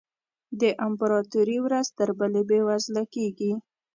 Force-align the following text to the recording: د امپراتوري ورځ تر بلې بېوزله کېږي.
د 0.61 0.63
امپراتوري 0.85 1.57
ورځ 1.65 1.87
تر 1.97 2.09
بلې 2.19 2.41
بېوزله 2.49 3.03
کېږي. 3.15 3.53